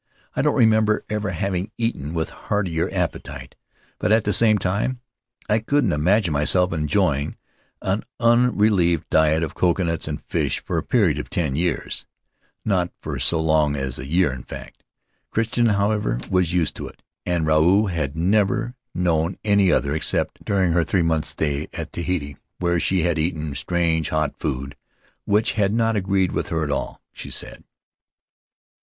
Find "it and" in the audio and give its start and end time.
16.87-17.45